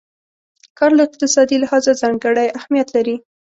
[0.77, 3.15] کار له اقتصادي لحاظه ځانګړی اهميت لري.